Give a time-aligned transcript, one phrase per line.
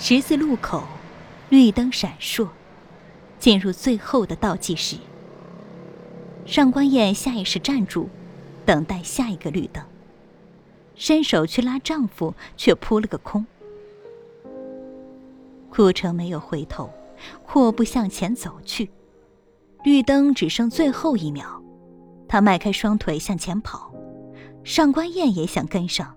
[0.00, 0.84] 十字路口，
[1.50, 2.46] 绿灯闪烁，
[3.40, 4.96] 进入最后的倒计时。
[6.46, 8.08] 上官燕下意识站住，
[8.64, 9.82] 等待下一个绿灯。
[10.94, 13.44] 伸手去拉丈夫，却扑了个空。
[15.68, 16.88] 顾城没有回头，
[17.44, 18.88] 阔步向前走去。
[19.82, 21.60] 绿灯只剩最后一秒，
[22.28, 23.92] 他迈开双腿向前跑。
[24.62, 26.16] 上官燕也想跟上，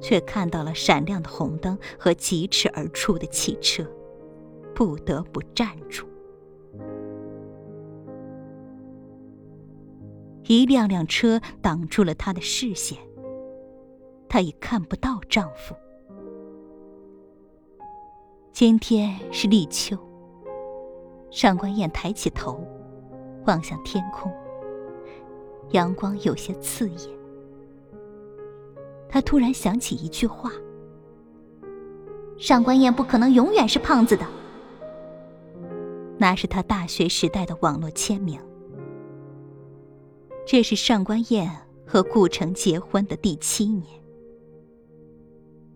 [0.00, 3.84] 却看到了闪亮的红灯和疾驰而出的汽车，
[4.74, 6.06] 不得不站住。
[10.44, 12.98] 一辆辆车挡住了她的视线，
[14.28, 15.74] 她已看不到丈夫。
[18.52, 19.96] 今天是立秋。
[21.30, 22.66] 上官燕抬起头，
[23.46, 24.32] 望向天空。
[25.70, 27.19] 阳光有些刺眼。
[29.10, 30.52] 他突然想起一句话
[32.38, 34.26] ：“上官燕不可能永远是胖子的。”
[36.16, 38.40] 那是他大学时代的网络签名。
[40.46, 41.50] 这是上官燕
[41.86, 43.86] 和顾城结婚的第七年。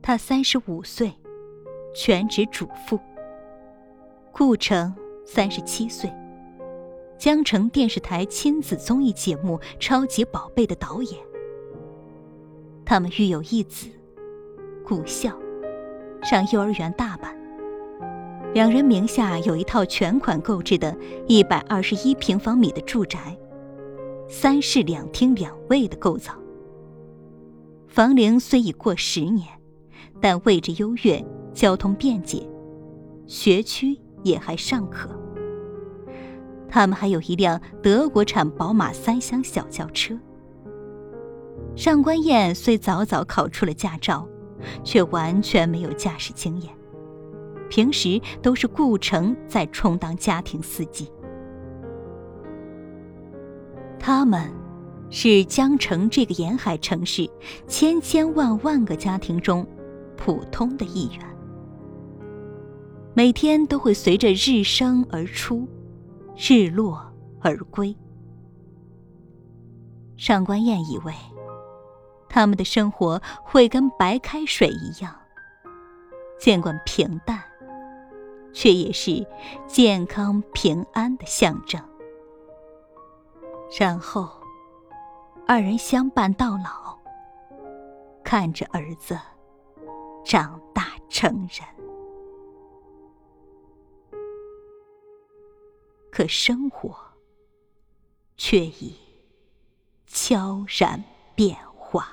[0.00, 1.12] 他三十五岁，
[1.94, 2.98] 全职主妇。
[4.32, 4.94] 顾城。
[5.28, 6.08] 三十七岁，
[7.18, 11.20] 江城电视台亲子综艺节目《超级宝贝》的导演。
[12.86, 13.88] 他们育有一子，
[14.82, 15.36] 古孝，
[16.22, 17.36] 上幼儿园大班。
[18.54, 23.36] 两人名下有一套全款购置的一百二十一平方米的住宅，
[24.28, 26.32] 三室两厅两卫的构造。
[27.88, 29.46] 房龄虽已过十年，
[30.20, 32.48] 但位置优越，交通便捷，
[33.26, 33.98] 学区。
[34.22, 35.08] 也还尚可。
[36.68, 40.18] 他们还有一辆德国产宝马三厢小轿车。
[41.76, 44.26] 上官燕虽早早考出了驾照，
[44.82, 46.72] 却完全没有驾驶经验，
[47.68, 51.06] 平时都是顾城在充当家庭司机。
[53.98, 54.50] 他们，
[55.10, 57.28] 是江城这个沿海城市
[57.68, 59.66] 千千万万个家庭中
[60.16, 61.20] 普通的一员。
[63.12, 65.68] 每天都会随着日升而出，
[66.36, 67.00] 日落
[67.40, 67.94] 而归。
[70.16, 71.12] 上官燕以为，
[72.36, 75.18] 他们的生活会跟白开水一样，
[76.38, 77.42] 尽管平淡，
[78.52, 79.26] 却也是
[79.66, 81.82] 健康平安的象征。
[83.80, 84.28] 然后，
[85.46, 86.98] 二人相伴到老，
[88.22, 89.18] 看着儿子
[90.22, 91.66] 长大成人。
[96.10, 96.94] 可生活
[98.36, 98.94] 却已
[100.06, 101.02] 悄然
[101.34, 102.12] 变化。